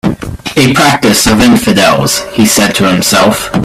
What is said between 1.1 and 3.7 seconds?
of infidels," he said to himself.